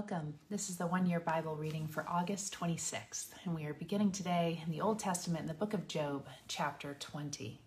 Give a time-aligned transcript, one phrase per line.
[0.00, 0.32] Welcome.
[0.48, 4.62] This is the one year Bible reading for August 26th, and we are beginning today
[4.64, 7.60] in the Old Testament in the book of Job, chapter 20.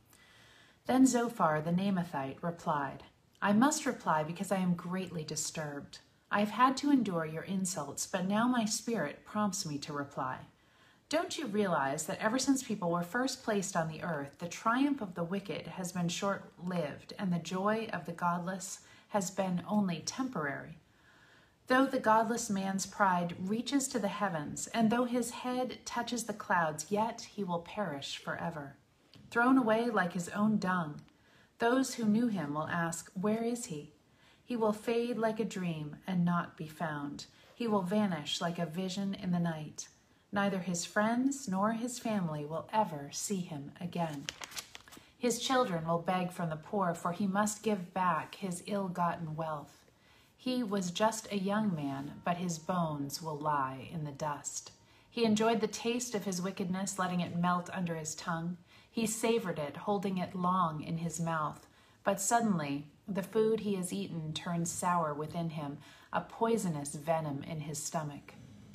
[0.88, 3.04] Then Zophar the Naamathite replied,
[3.40, 6.00] I must reply because I am greatly disturbed.
[6.32, 10.40] I have had to endure your insults, but now my spirit prompts me to reply.
[11.10, 15.02] Don't you realize that ever since people were first placed on the earth, the triumph
[15.02, 18.80] of the wicked has been short lived, and the joy of the godless
[19.10, 20.80] has been only temporary?
[21.68, 26.34] Though the godless man's pride reaches to the heavens, and though his head touches the
[26.34, 28.78] clouds, yet he will perish forever.
[29.32, 31.02] Thrown away like his own dung,
[31.60, 33.94] those who knew him will ask, Where is he?
[34.44, 37.28] He will fade like a dream and not be found.
[37.56, 39.88] He will vanish like a vision in the night.
[40.32, 44.26] Neither his friends nor his family will ever see him again.
[45.18, 49.38] His children will beg from the poor, for he must give back his ill gotten
[49.38, 49.83] wealth.
[50.44, 54.74] He was just a young man, but his bones will lie in the dust.
[55.10, 58.58] He enjoyed the taste of his wickedness, letting it melt under his tongue.
[58.92, 61.66] He savored it, holding it long in his mouth.
[62.04, 65.78] But suddenly, the food he has eaten turns sour within him,
[66.12, 68.34] a poisonous venom in his stomach.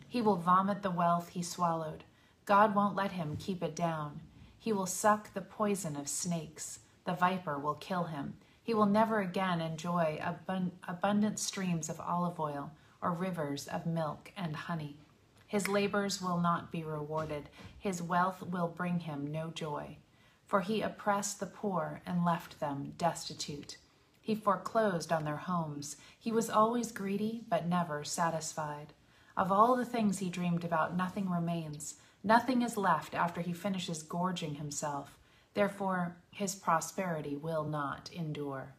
[0.08, 2.04] He will vomit the wealth he swallowed.
[2.46, 4.22] God won't let him keep it down.
[4.58, 6.78] He will suck the poison of snakes.
[7.04, 8.38] The viper will kill him.
[8.68, 14.30] He will never again enjoy abund- abundant streams of olive oil or rivers of milk
[14.36, 14.98] and honey.
[15.46, 17.48] His labors will not be rewarded.
[17.78, 19.96] His wealth will bring him no joy.
[20.44, 23.78] For he oppressed the poor and left them destitute.
[24.20, 25.96] He foreclosed on their homes.
[26.18, 28.92] He was always greedy, but never satisfied.
[29.34, 31.94] Of all the things he dreamed about, nothing remains.
[32.22, 35.17] Nothing is left after he finishes gorging himself.
[35.54, 38.74] Therefore, his prosperity will not endure.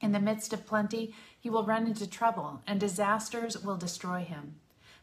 [0.00, 4.56] In the midst of plenty, he will run into trouble, and disasters will destroy him.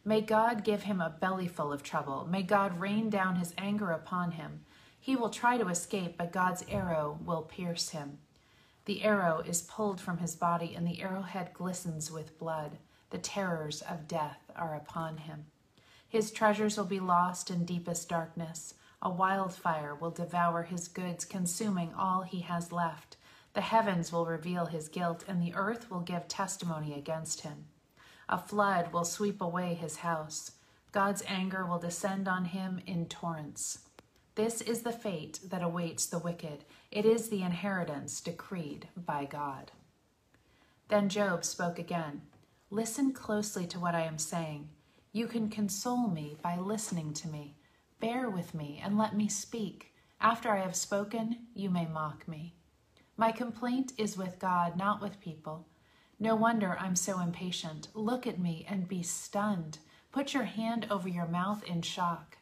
[0.06, 2.28] May God give him a bellyful of trouble.
[2.29, 4.66] May God rain down his anger upon him.
[5.00, 8.19] He will try to escape, but God's arrow will pierce him.
[8.85, 12.78] The arrow is pulled from his body, and the arrowhead glistens with blood.
[13.09, 15.45] The terrors of death are upon him.
[16.07, 18.74] His treasures will be lost in deepest darkness.
[19.06, 23.18] A wildfire will devour his goods, consuming all he has left.
[23.53, 27.66] The heavens will reveal his guilt, and the earth will give testimony against him.
[28.30, 30.52] A flood will sweep away his house.
[30.94, 33.80] God's anger will descend on him in torrents.
[34.36, 36.63] This is the fate that awaits the wicked.
[36.90, 39.74] It is the inheritance decreed by God.
[40.88, 42.22] Then Job spoke again
[42.69, 44.69] Listen closely to what I am saying.
[45.12, 47.58] You can console me by listening to me.
[48.03, 49.94] Bear with me and let me speak.
[50.19, 52.53] After I have spoken, you may mock me.
[53.16, 55.69] My complaint is with God, not with people.
[56.19, 57.88] No wonder I'm so impatient.
[57.94, 59.78] Look at me and be stunned.
[60.12, 62.40] Put your hand over your mouth in shock.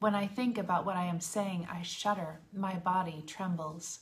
[0.00, 2.40] When I think about what I am saying, I shudder.
[2.52, 4.00] My body trembles.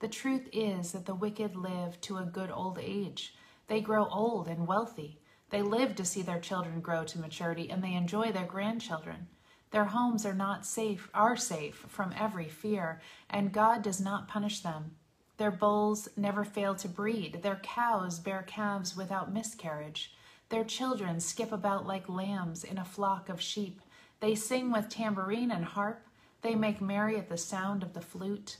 [0.00, 3.34] The truth is that the wicked live to a good old age.
[3.68, 5.22] They grow old and wealthy.
[5.48, 9.28] They live to see their children grow to maturity, and they enjoy their grandchildren.
[9.74, 14.60] Their homes are not safe, are safe from every fear, and God does not punish
[14.60, 14.92] them.
[15.36, 17.40] Their bulls never fail to breed.
[17.42, 20.14] Their cows bear calves without miscarriage.
[20.48, 23.80] Their children skip about like lambs in a flock of sheep.
[24.20, 26.06] They sing with tambourine and harp.
[26.42, 28.58] They make merry at the sound of the flute.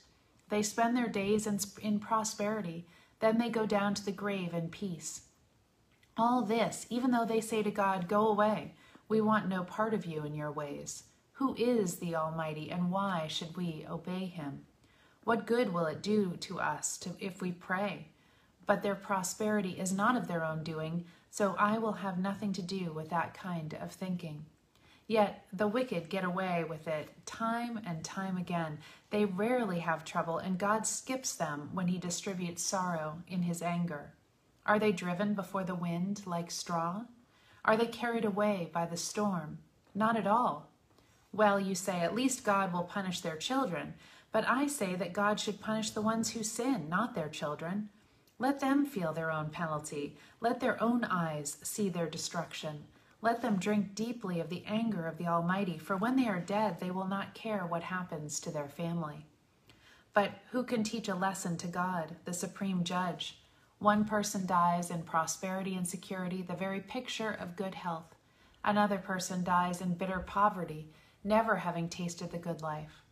[0.49, 2.89] They spend their days in, in prosperity.
[3.21, 5.21] Then they go down to the grave in peace.
[6.17, 8.73] All this, even though they say to God, Go away,
[9.09, 11.05] we want no part of you and your ways.
[11.35, 14.67] Who is the Almighty, and why should we obey him?
[15.25, 18.09] What good will it do to us to, if we pray?
[18.67, 22.63] But their prosperity is not of their own doing, so I will have nothing to
[22.63, 24.47] do with that kind of thinking.
[25.07, 28.79] Yet the wicked get away with it time and time again.
[29.11, 34.13] They rarely have trouble, and God skips them when He distributes sorrow in His anger.
[34.65, 37.03] Are they driven before the wind like straw?
[37.65, 39.59] Are they carried away by the storm?
[39.95, 40.71] Not at all.
[41.33, 43.95] Well, you say, at least God will punish their children.
[44.33, 47.89] But I say that God should punish the ones who sin, not their children.
[48.39, 50.17] Let them feel their own penalty.
[50.41, 52.85] Let their own eyes see their destruction.
[53.23, 56.79] Let them drink deeply of the anger of the Almighty, for when they are dead,
[56.81, 59.25] they will not care what happens to their family.
[60.13, 63.39] But who can teach a lesson to God, the supreme judge?
[63.85, 68.15] One person dies in prosperity and security, the very picture of good health.
[68.65, 70.89] Another person dies in bitter poverty,
[71.23, 73.03] never having tasted the good life.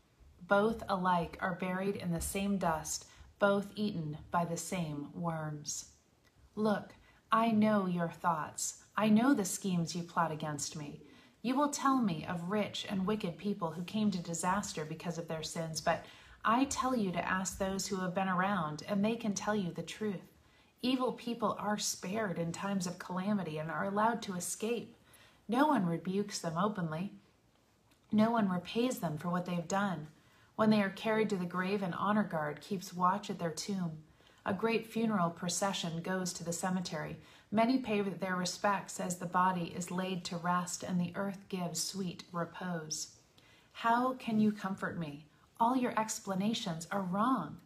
[0.49, 3.05] Both alike are buried in the same dust,
[3.39, 5.91] both eaten by the same worms.
[6.55, 6.95] Look,
[7.31, 8.83] I know your thoughts.
[8.97, 11.03] I know the schemes you plot against me.
[11.43, 15.29] You will tell me of rich and wicked people who came to disaster because of
[15.29, 16.07] their sins, but
[16.47, 19.71] I tell you to ask those who have been around, and they can tell you
[19.71, 20.32] the truth.
[20.85, 24.97] Evil people are spared in times of calamity and are allowed to escape.
[25.47, 27.13] No one rebukes them openly.
[28.11, 30.09] No one repays them for what they have done.
[30.57, 33.99] When they are carried to the grave, an honor guard keeps watch at their tomb.
[34.45, 37.17] A great funeral procession goes to the cemetery.
[37.53, 41.81] Many pay their respects as the body is laid to rest and the earth gives
[41.81, 43.13] sweet repose.
[43.73, 45.27] How can you comfort me?
[45.61, 47.59] All your explanations are wrong.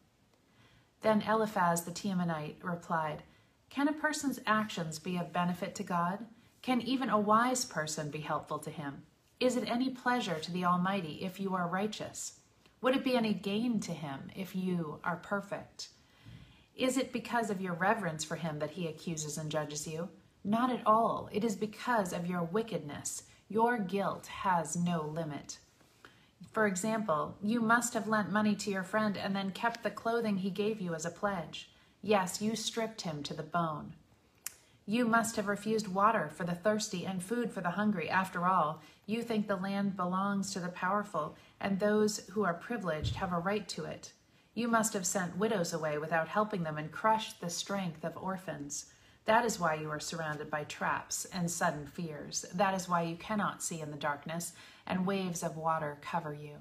[1.02, 3.22] Then Eliphaz the Temanite replied,
[3.70, 6.26] Can a person's actions be of benefit to God?
[6.62, 9.02] Can even a wise person be helpful to him?
[9.38, 12.40] Is it any pleasure to the Almighty if you are righteous?
[12.80, 15.88] Would it be any gain to him if you are perfect?
[16.74, 20.08] Is it because of your reverence for him that he accuses and judges you?
[20.44, 21.28] Not at all.
[21.32, 23.24] It is because of your wickedness.
[23.48, 25.58] Your guilt has no limit.
[26.52, 30.38] For example, you must have lent money to your friend and then kept the clothing
[30.38, 31.70] he gave you as a pledge.
[32.02, 33.94] Yes, you stripped him to the bone.
[34.88, 38.08] You must have refused water for the thirsty and food for the hungry.
[38.08, 43.16] After all, you think the land belongs to the powerful, and those who are privileged
[43.16, 44.12] have a right to it.
[44.54, 48.86] You must have sent widows away without helping them and crushed the strength of orphans.
[49.24, 52.46] That is why you are surrounded by traps and sudden fears.
[52.54, 54.52] That is why you cannot see in the darkness,
[54.86, 56.58] and waves of water cover you.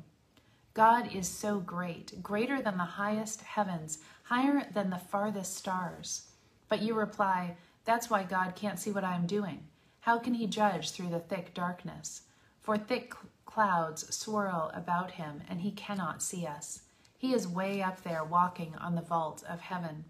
[0.74, 6.28] God is so great, greater than the highest heavens, higher than the farthest stars.
[6.68, 7.56] But you reply,
[7.86, 9.68] That's why God can't see what I am doing.
[10.02, 12.24] How can he judge through the thick darkness?
[12.62, 13.14] For thick
[13.46, 16.82] clouds swirl about him, and he cannot see us.
[17.18, 20.06] He is way up there walking on the vault of heaven.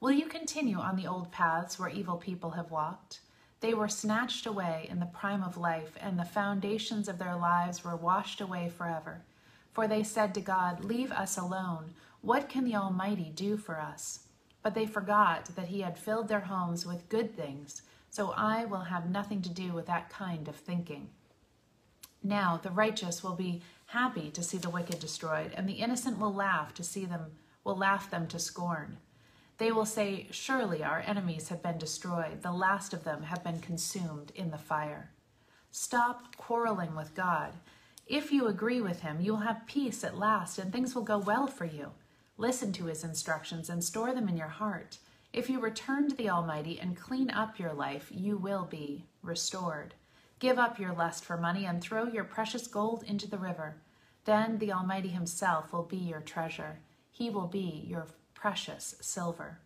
[0.00, 3.20] Will you continue on the old paths where evil people have walked?
[3.60, 7.82] They were snatched away in the prime of life, and the foundations of their lives
[7.82, 9.22] were washed away forever.
[9.72, 11.94] For they said to God, Leave us alone.
[12.20, 14.20] What can the Almighty do for us?
[14.62, 18.80] But they forgot that He had filled their homes with good things, so I will
[18.80, 21.08] have nothing to do with that kind of thinking.
[22.22, 26.34] Now the righteous will be happy to see the wicked destroyed, and the innocent will
[26.34, 27.32] laugh to see them,
[27.64, 28.98] will laugh them to scorn.
[29.58, 33.60] They will say, Surely our enemies have been destroyed, the last of them have been
[33.60, 35.10] consumed in the fire.
[35.70, 37.52] Stop quarreling with God.
[38.06, 41.18] If you agree with him, you will have peace at last, and things will go
[41.18, 41.90] well for you.
[42.38, 44.98] Listen to his instructions and store them in your heart.
[45.32, 49.94] If you return to the Almighty and clean up your life, you will be restored.
[50.38, 53.76] Give up your lust for money and throw your precious gold into the river.
[54.24, 56.78] Then the Almighty Himself will be your treasure.
[57.10, 58.06] He will be your
[58.40, 59.58] precious silver.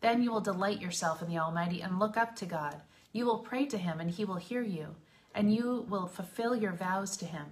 [0.00, 2.82] Then you will delight yourself in the Almighty and look up to God.
[3.12, 4.94] You will pray to Him and He will hear you,
[5.34, 7.46] and you will fulfill your vows to Him.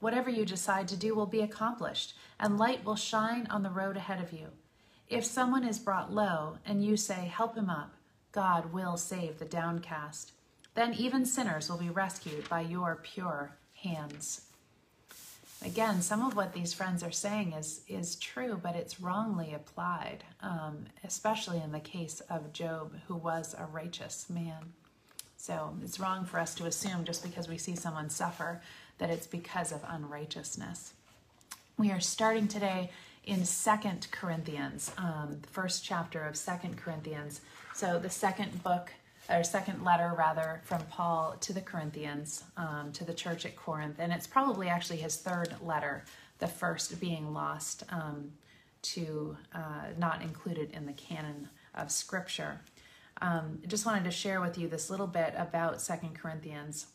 [0.00, 3.96] Whatever you decide to do will be accomplished, and light will shine on the road
[3.96, 4.48] ahead of you.
[5.08, 7.94] If someone is brought low and you say, Help him up,
[8.32, 10.32] God will save the downcast.
[10.74, 14.49] Then even sinners will be rescued by your pure hands.
[15.62, 20.24] Again, some of what these friends are saying is, is true, but it's wrongly applied,
[20.40, 24.72] um, especially in the case of Job, who was a righteous man.
[25.36, 28.62] So it's wrong for us to assume just because we see someone suffer
[28.98, 30.94] that it's because of unrighteousness.
[31.76, 32.90] We are starting today
[33.24, 37.42] in Second Corinthians, um, the first chapter of Second Corinthians.
[37.74, 38.92] So the second book
[39.30, 43.96] or second letter rather from Paul to the Corinthians, um, to the church at Corinth,
[43.98, 46.04] and it's probably actually his third letter,
[46.38, 48.32] the first being lost um,
[48.82, 52.60] to uh, not included in the canon of Scripture.
[53.22, 56.86] Um, just wanted to share with you this little bit about Second Corinthians.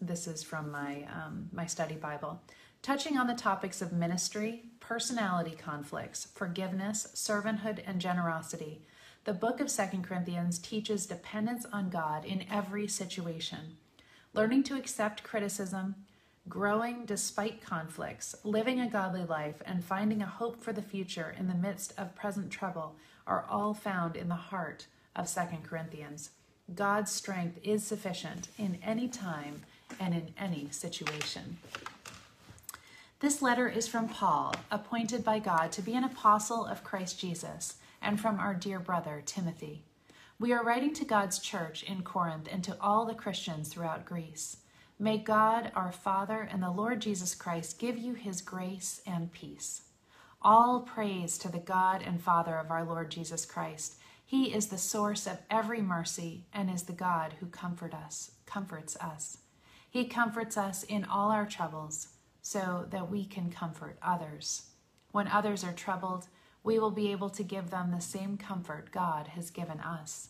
[0.00, 2.40] This is from my um, my study Bible,
[2.82, 8.82] touching on the topics of ministry, personality conflicts, forgiveness, servanthood, and generosity
[9.24, 13.76] the book of Second Corinthians teaches dependence on God in every situation.
[14.32, 15.94] Learning to accept criticism,
[16.48, 21.48] growing despite conflicts, living a godly life, and finding a hope for the future in
[21.48, 22.96] the midst of present trouble
[23.26, 26.30] are all found in the heart of Second Corinthians.
[26.74, 29.62] God's strength is sufficient in any time
[29.98, 31.58] and in any situation.
[33.18, 37.74] This letter is from Paul, appointed by God to be an apostle of Christ Jesus,
[38.02, 39.84] and from our dear brother Timothy.
[40.38, 44.56] We are writing to God's church in Corinth and to all the Christians throughout Greece.
[44.98, 49.82] May God, our Father, and the Lord Jesus Christ give you his grace and peace.
[50.42, 53.96] All praise to the God and Father of our Lord Jesus Christ.
[54.24, 58.96] He is the source of every mercy and is the God who comfort us, comforts
[58.96, 59.38] us.
[59.90, 62.08] He comforts us in all our troubles
[62.40, 64.68] so that we can comfort others.
[65.12, 66.28] When others are troubled,
[66.62, 70.28] we will be able to give them the same comfort God has given us.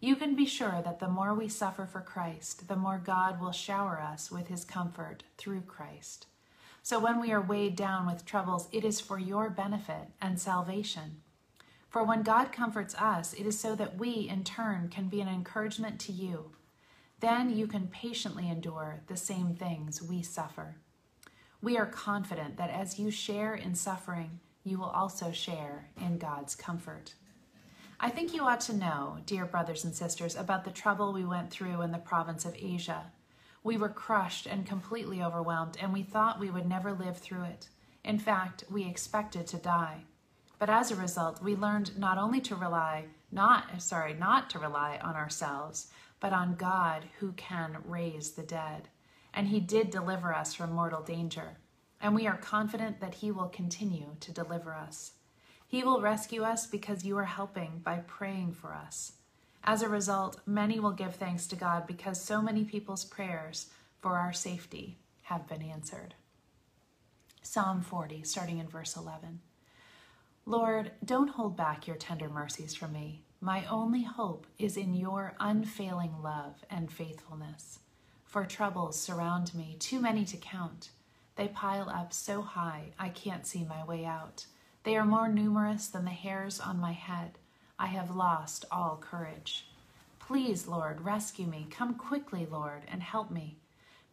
[0.00, 3.52] You can be sure that the more we suffer for Christ, the more God will
[3.52, 6.26] shower us with his comfort through Christ.
[6.82, 11.20] So when we are weighed down with troubles, it is for your benefit and salvation.
[11.90, 15.28] For when God comforts us, it is so that we, in turn, can be an
[15.28, 16.52] encouragement to you.
[17.20, 20.76] Then you can patiently endure the same things we suffer.
[21.60, 26.54] We are confident that as you share in suffering, you will also share in God's
[26.54, 27.14] comfort.
[27.98, 31.50] I think you ought to know, dear brothers and sisters, about the trouble we went
[31.50, 33.12] through in the province of Asia.
[33.62, 37.68] We were crushed and completely overwhelmed, and we thought we would never live through it.
[38.04, 40.04] In fact, we expected to die.
[40.58, 44.98] But as a result, we learned not only to rely, not, sorry, not to rely
[45.02, 45.88] on ourselves,
[46.20, 48.88] but on God who can raise the dead.
[49.32, 51.58] And he did deliver us from mortal danger.
[52.00, 55.12] And we are confident that he will continue to deliver us.
[55.66, 59.12] He will rescue us because you are helping by praying for us.
[59.62, 63.66] As a result, many will give thanks to God because so many people's prayers
[64.00, 66.14] for our safety have been answered.
[67.42, 69.40] Psalm 40, starting in verse 11.
[70.46, 73.22] Lord, don't hold back your tender mercies from me.
[73.40, 77.78] My only hope is in your unfailing love and faithfulness.
[78.24, 80.90] For troubles surround me, too many to count.
[81.36, 84.46] They pile up so high I can't see my way out.
[84.84, 87.38] They are more numerous than the hairs on my head.
[87.78, 89.66] I have lost all courage.
[90.18, 91.66] Please, Lord, rescue me.
[91.70, 93.56] Come quickly, Lord, and help me.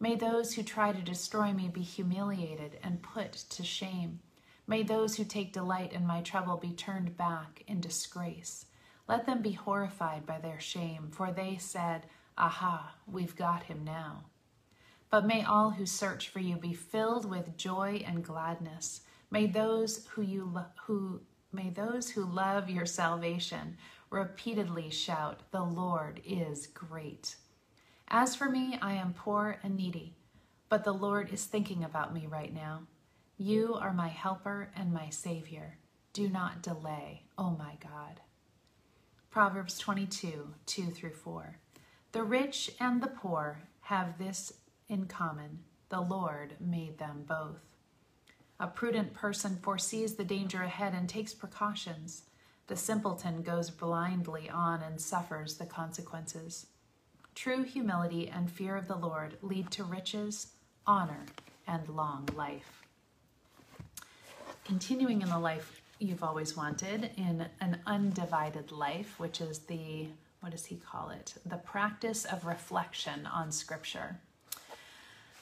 [0.00, 4.20] May those who try to destroy me be humiliated and put to shame.
[4.66, 8.66] May those who take delight in my trouble be turned back in disgrace.
[9.08, 12.06] Let them be horrified by their shame, for they said,
[12.36, 14.24] Aha, we've got him now.
[15.10, 19.02] But may all who search for you be filled with joy and gladness.
[19.30, 23.78] May those who you who May those who love your salvation
[24.10, 27.36] repeatedly shout, The Lord is great.
[28.08, 30.14] As for me, I am poor and needy,
[30.68, 32.82] but the Lord is thinking about me right now.
[33.38, 35.78] You are my helper and my Savior.
[36.12, 38.20] Do not delay, oh my God.
[39.30, 41.58] Proverbs 22 2 through 4.
[42.12, 44.52] The rich and the poor have this
[44.88, 47.60] in common the Lord made them both.
[48.60, 52.24] A prudent person foresees the danger ahead and takes precautions.
[52.66, 56.66] The simpleton goes blindly on and suffers the consequences.
[57.34, 60.48] True humility and fear of the Lord lead to riches,
[60.86, 61.24] honor,
[61.66, 62.82] and long life.
[64.64, 70.08] Continuing in the life you've always wanted, in an undivided life, which is the,
[70.40, 71.34] what does he call it?
[71.46, 74.18] The practice of reflection on Scripture.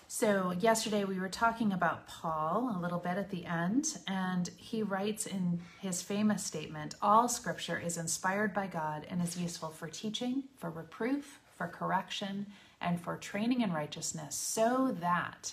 [0.09, 4.85] So, yesterday we were talking about Paul a little bit at the end, and he
[4.85, 9.89] writes in his famous statement All scripture is inspired by God and is useful for
[9.89, 12.47] teaching, for reproof, for correction,
[12.81, 15.53] and for training in righteousness, so that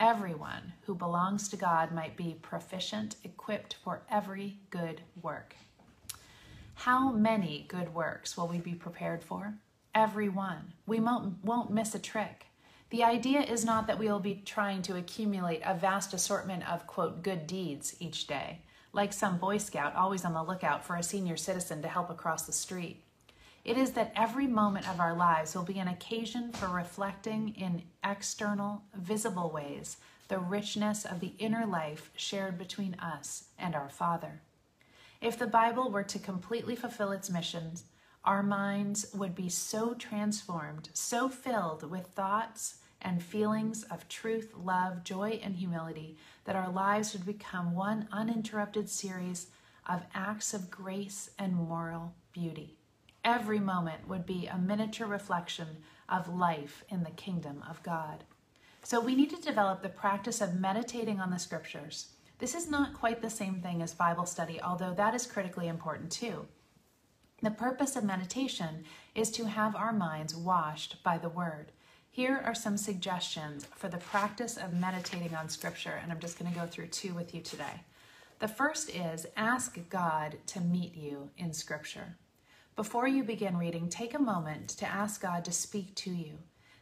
[0.00, 5.54] everyone who belongs to God might be proficient, equipped for every good work.
[6.74, 9.54] How many good works will we be prepared for?
[9.94, 10.72] Every one.
[10.86, 12.46] We won't, won't miss a trick.
[12.92, 16.86] The idea is not that we will be trying to accumulate a vast assortment of,
[16.86, 18.58] quote, good deeds each day,
[18.92, 22.42] like some Boy Scout always on the lookout for a senior citizen to help across
[22.42, 23.02] the street.
[23.64, 27.84] It is that every moment of our lives will be an occasion for reflecting in
[28.04, 29.96] external, visible ways
[30.28, 34.42] the richness of the inner life shared between us and our Father.
[35.22, 37.84] If the Bible were to completely fulfill its missions,
[38.22, 45.04] our minds would be so transformed, so filled with thoughts and feelings of truth, love,
[45.04, 49.48] joy, and humility, that our lives would become one uninterrupted series
[49.88, 52.78] of acts of grace and moral beauty.
[53.24, 55.68] Every moment would be a miniature reflection
[56.08, 58.24] of life in the kingdom of God.
[58.82, 62.08] So we need to develop the practice of meditating on the scriptures.
[62.38, 66.10] This is not quite the same thing as Bible study, although that is critically important
[66.10, 66.46] too.
[67.42, 71.72] The purpose of meditation is to have our minds washed by the Word.
[72.14, 76.52] Here are some suggestions for the practice of meditating on Scripture, and I'm just going
[76.52, 77.80] to go through two with you today.
[78.38, 82.18] The first is ask God to meet you in Scripture.
[82.76, 86.34] Before you begin reading, take a moment to ask God to speak to you.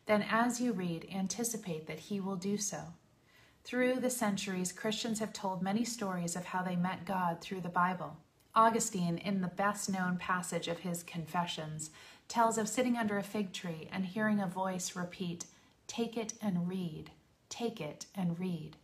[0.06, 2.80] Then, as you read, anticipate that He will do so.
[3.62, 7.68] Through the centuries, Christians have told many stories of how they met God through the
[7.68, 8.16] Bible.
[8.52, 11.90] Augustine, in the best known passage of his Confessions,
[12.30, 15.44] tells of sitting under a fig tree and hearing a voice repeat,
[15.86, 17.10] Take it and read,
[17.48, 18.76] take it and read.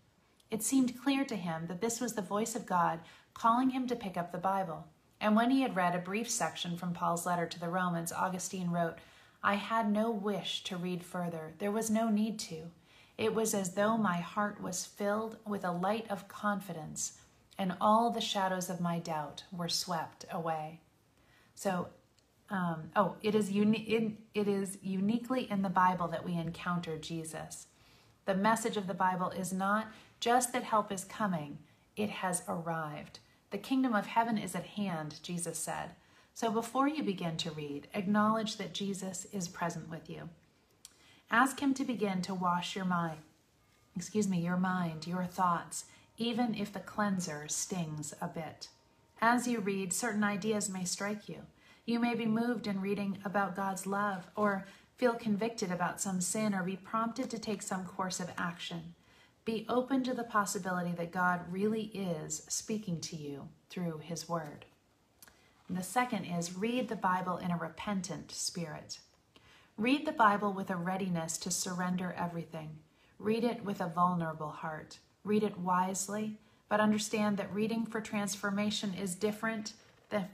[0.50, 3.00] It seemed clear to him that this was the voice of God
[3.32, 4.88] calling him to pick up the Bible.
[5.20, 8.70] And when he had read a brief section from Paul's letter to the Romans, Augustine
[8.70, 8.96] wrote,
[9.42, 11.54] I had no wish to read further.
[11.58, 12.70] There was no need to.
[13.16, 17.18] It was as though my heart was filled with a light of confidence
[17.56, 20.80] and all the shadows of my doubt were swept away.
[21.54, 21.88] So,
[22.48, 26.96] um, oh, it is, uni- it, it is uniquely in the Bible that we encounter
[26.96, 27.66] Jesus.
[28.24, 29.88] The message of the Bible is not
[30.20, 31.58] just that help is coming,
[31.96, 33.18] it has arrived.
[33.50, 35.90] The kingdom of heaven is at hand, Jesus said.
[36.34, 40.28] So before you begin to read, acknowledge that Jesus is present with you.
[41.30, 43.18] Ask him to begin to wash your mind,
[43.96, 45.86] excuse me, your mind, your thoughts,
[46.18, 48.68] even if the cleanser stings a bit.
[49.20, 51.38] As you read, certain ideas may strike you.
[51.86, 54.66] You may be moved in reading about God's love, or
[54.96, 58.94] feel convicted about some sin, or be prompted to take some course of action.
[59.44, 64.64] Be open to the possibility that God really is speaking to you through His Word.
[65.68, 68.98] And the second is read the Bible in a repentant spirit.
[69.78, 72.78] Read the Bible with a readiness to surrender everything.
[73.20, 74.98] Read it with a vulnerable heart.
[75.22, 76.38] Read it wisely,
[76.68, 79.74] but understand that reading for transformation is different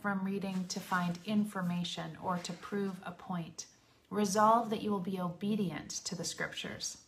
[0.01, 3.67] from reading to find information or to prove a point.
[4.11, 6.99] Resolve that you will be obedient to the scriptures.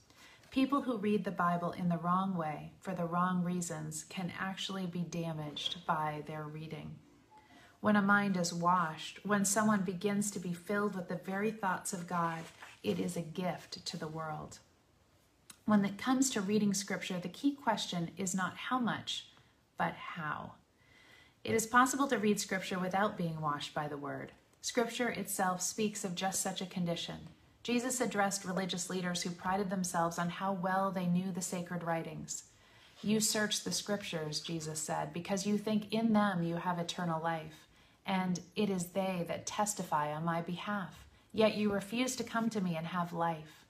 [0.51, 4.87] People who read the Bible in the wrong way for the wrong reasons can actually
[4.87, 6.95] be damaged by their reading.
[7.81, 11.93] When a mind is washed, when someone begins to be filled with the very thoughts
[11.93, 12.41] of God,
[12.83, 14.61] it is a gift to the world.
[15.67, 19.27] When it comes to reading scripture, the key question is not how much,
[19.77, 20.53] but how.
[21.45, 24.33] It is possible to read scripture without being washed by the word.
[24.63, 27.17] Scripture itself speaks of just such a condition.
[27.63, 32.45] Jesus addressed religious leaders who prided themselves on how well they knew the sacred writings.
[33.03, 37.69] You search the scriptures, Jesus said, because you think in them you have eternal life,
[38.07, 41.05] and it is they that testify on my behalf.
[41.35, 43.67] Yet you refuse to come to me and have life.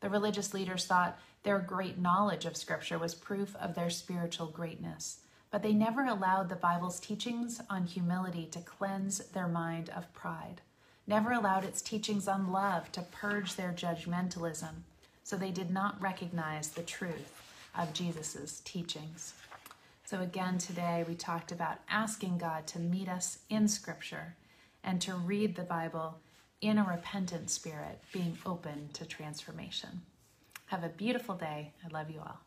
[0.00, 5.18] The religious leaders thought their great knowledge of Scripture was proof of their spiritual greatness,
[5.50, 10.60] but they never allowed the Bible's teachings on humility to cleanse their mind of pride,
[11.06, 14.82] never allowed its teachings on love to purge their judgmentalism,
[15.22, 17.42] so they did not recognize the truth
[17.76, 19.34] of Jesus' teachings.
[20.04, 24.36] So, again, today we talked about asking God to meet us in Scripture
[24.84, 26.20] and to read the Bible
[26.60, 30.02] in a repentant spirit, being open to transformation.
[30.66, 31.72] Have a beautiful day.
[31.84, 32.40] I love you all.